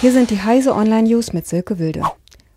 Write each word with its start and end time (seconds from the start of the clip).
Hier 0.00 0.12
sind 0.12 0.30
die 0.30 0.42
Heise 0.42 0.74
Online 0.74 1.08
News 1.08 1.32
mit 1.32 1.46
Silke 1.46 1.78
Wilde. 1.78 2.02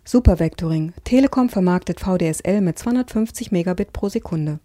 Supervectoring. 0.04 0.92
Telekom 1.04 1.48
vermarktet 1.48 2.00
VDSL 2.00 2.60
mit 2.60 2.78
250 2.78 3.52
Megabit 3.52 3.92
pro 3.92 4.08
Sekunde. 4.08 4.58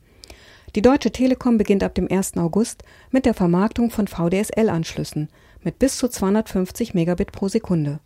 Die 0.75 0.81
Deutsche 0.81 1.11
Telekom 1.11 1.57
beginnt 1.57 1.83
ab 1.83 1.93
dem 1.93 2.11
1. 2.11 2.35
August 2.37 2.83
mit 3.11 3.25
der 3.25 3.35
Vermarktung 3.35 3.91
von 3.91 4.07
VDSL-Anschlüssen 4.07 5.29
mit 5.61 5.79
bis 5.79 5.97
zu 5.97 6.09
250 6.09 6.93
Megabit 6.93 7.31
pro 7.31 7.47
Sekunde. 7.47 7.99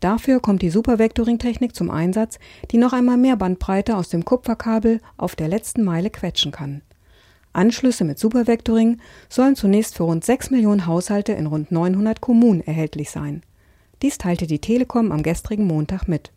Dafür 0.00 0.40
kommt 0.40 0.62
die 0.62 0.70
Supervectoring-Technik 0.70 1.76
zum 1.76 1.90
Einsatz, 1.90 2.38
die 2.70 2.78
noch 2.78 2.94
einmal 2.94 3.18
mehr 3.18 3.36
Bandbreite 3.36 3.96
aus 3.96 4.08
dem 4.08 4.24
Kupferkabel 4.24 5.00
auf 5.16 5.36
der 5.36 5.48
letzten 5.48 5.84
Meile 5.84 6.10
quetschen 6.10 6.50
kann. 6.50 6.80
Anschlüsse 7.52 8.04
mit 8.04 8.18
Supervectoring 8.18 9.00
sollen 9.28 9.54
zunächst 9.54 9.94
für 9.94 10.04
rund 10.04 10.24
6 10.24 10.50
Millionen 10.50 10.86
Haushalte 10.86 11.32
in 11.32 11.46
rund 11.46 11.70
900 11.70 12.20
Kommunen 12.22 12.62
erhältlich 12.62 13.10
sein. 13.10 13.42
Dies 14.02 14.18
teilte 14.18 14.48
die 14.48 14.58
Telekom 14.58 15.12
am 15.12 15.22
gestrigen 15.22 15.66
Montag 15.66 16.08
mit. 16.08 16.32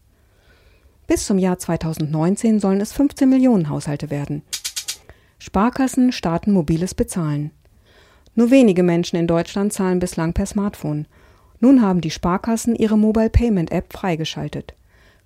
Bis 1.07 1.25
zum 1.25 1.39
Jahr 1.39 1.57
2019 1.57 2.59
sollen 2.59 2.79
es 2.79 2.93
15 2.93 3.27
Millionen 3.27 3.69
Haushalte 3.69 4.09
werden. 4.09 4.43
Sparkassen 5.39 6.11
starten 6.11 6.51
mobiles 6.51 6.93
Bezahlen. 6.93 7.51
Nur 8.35 8.51
wenige 8.51 8.83
Menschen 8.83 9.17
in 9.17 9.27
Deutschland 9.27 9.73
zahlen 9.73 9.99
bislang 9.99 10.33
per 10.33 10.45
Smartphone. 10.45 11.07
Nun 11.59 11.81
haben 11.81 12.01
die 12.01 12.11
Sparkassen 12.11 12.75
ihre 12.75 12.97
Mobile 12.97 13.29
Payment 13.29 13.71
App 13.71 13.93
freigeschaltet. 13.93 14.73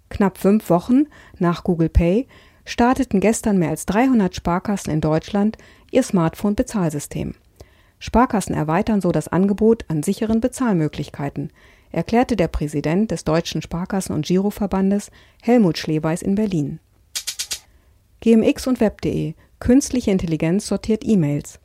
Knapp 0.10 0.38
fünf 0.38 0.70
Wochen 0.70 1.08
nach 1.38 1.64
Google 1.64 1.90
Pay 1.90 2.28
starteten 2.66 3.20
gestern 3.20 3.58
mehr 3.58 3.70
als 3.70 3.86
300 3.86 4.36
Sparkassen 4.36 4.94
in 4.94 5.02
Deutschland 5.02 5.58
ihr 5.92 6.04
Smartphone-Bezahlsystem. 6.04 7.36
Sparkassen 8.00 8.56
erweitern 8.56 9.02
so 9.02 9.12
das 9.12 9.28
Angebot 9.28 9.86
an 9.90 10.04
sicheren 10.04 10.40
Bezahlmöglichkeiten, 10.40 11.52
erklärte 11.92 12.36
der 12.36 12.48
Präsident 12.48 13.12
des 13.12 13.24
Deutschen 13.24 13.62
Sparkassen- 13.62 14.14
und 14.14 14.26
Giroverbandes 14.26 15.12
Helmut 15.42 15.78
Schleweis 15.78 16.22
in 16.22 16.36
Berlin. 16.36 16.80
GMX 18.22 18.68
und 18.68 18.80
Web.de 18.80 19.34
Künstliche 19.60 20.12
Intelligenz 20.12 20.68
sortiert 20.68 21.04
E-Mails. 21.06 21.60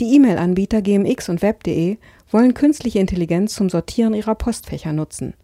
Die 0.00 0.16
E-Mail-Anbieter 0.16 0.82
GMX 0.82 1.28
und 1.28 1.42
Web.de 1.42 1.98
wollen 2.30 2.54
künstliche 2.54 2.98
Intelligenz 2.98 3.54
zum 3.54 3.70
Sortieren 3.70 4.14
ihrer 4.14 4.34
Postfächer 4.34 4.92
nutzen. 4.92 5.34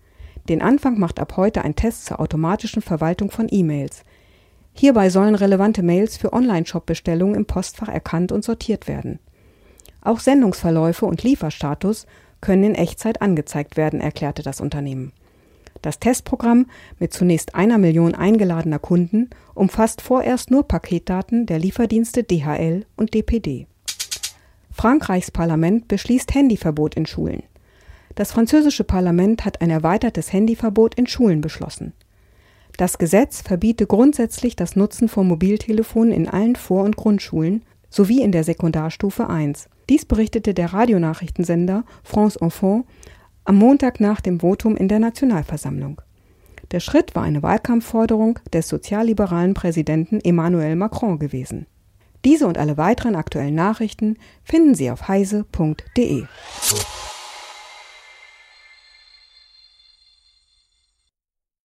Den 0.48 0.62
Anfang 0.62 0.98
macht 0.98 1.20
ab 1.20 1.36
heute 1.36 1.62
ein 1.62 1.76
Test 1.76 2.06
zur 2.06 2.18
automatischen 2.18 2.82
Verwaltung 2.82 3.30
von 3.30 3.46
E-Mails. 3.48 4.04
Hierbei 4.72 5.10
sollen 5.10 5.36
relevante 5.36 5.84
Mails 5.84 6.16
für 6.16 6.32
Online-Shop-Bestellungen 6.32 7.36
im 7.36 7.46
Postfach 7.46 7.88
erkannt 7.88 8.32
und 8.32 8.42
sortiert 8.42 8.88
werden. 8.88 9.20
Auch 10.02 10.18
Sendungsverläufe 10.18 11.06
und 11.06 11.22
Lieferstatus 11.22 12.06
können 12.41 12.64
in 12.64 12.74
Echtzeit 12.74 13.22
angezeigt 13.22 13.77
werden, 13.77 14.00
erklärte 14.00 14.42
das 14.42 14.60
Unternehmen. 14.60 15.12
Das 15.83 15.98
Testprogramm 15.98 16.66
mit 16.98 17.12
zunächst 17.12 17.55
einer 17.55 17.78
Million 17.78 18.14
eingeladener 18.14 18.78
Kunden 18.78 19.30
umfasst 19.55 20.02
vorerst 20.02 20.50
nur 20.50 20.69
Paketdaten 20.69 21.47
der 21.47 21.58
Lieferdienste 21.58 22.22
DHL 22.22 22.84
und 22.97 23.14
DPD. 23.14 23.66
Frankreichs 24.70 25.30
Parlament 25.30 25.88
beschließt 25.88 26.34
Handyverbot 26.34 26.94
in 26.94 27.06
Schulen. 27.06 27.42
Das 28.14 28.32
französische 28.32 28.84
Parlament 28.84 29.44
hat 29.44 29.60
ein 29.60 29.70
erweitertes 29.70 30.32
Handyverbot 30.32 30.94
in 30.97 31.06
Schulen 31.06 31.41
beschlossen. 31.41 31.92
Das 32.77 32.98
Gesetz 32.98 33.42
verbiete 33.42 33.86
grundsätzlich 33.86 34.56
das 34.56 34.77
Nutzen 34.77 35.08
von 35.08 35.27
Mobiltelefonen 35.27 36.12
in 36.12 36.28
allen 36.28 36.56
Vor- 36.56 36.84
und 36.84 36.97
Grundschulen 36.97 37.62
sowie 37.88 38.22
in 38.22 38.32
der 38.32 38.44
Sekundarstufe 38.44 39.28
1. 39.28 39.69
Dies 39.91 40.05
berichtete 40.05 40.55
der 40.55 40.72
Radionachrichtensender 40.72 41.84
France 42.05 42.38
Enfant 42.41 42.86
am 43.44 43.56
Montag 43.56 43.98
nach 43.98 44.20
dem 44.20 44.38
Votum 44.38 44.77
in 44.77 44.86
der 44.86 45.00
Nationalversammlung. 45.00 46.00
Der 46.70 46.78
Schritt 46.78 47.16
war 47.16 47.24
eine 47.24 47.42
Wahlkampfforderung 47.42 48.38
des 48.52 48.69
sozialliberalen 48.69 49.52
Präsidenten 49.52 50.20
Emmanuel 50.20 50.76
Macron 50.76 51.19
gewesen. 51.19 51.66
Diese 52.25 52.47
und 52.47 52.56
alle 52.56 52.76
weiteren 52.76 53.16
aktuellen 53.16 53.56
Nachrichten 53.56 54.16
finden 54.44 54.76
Sie 54.76 54.92
auf 54.92 55.09
heise.de. 55.09 56.25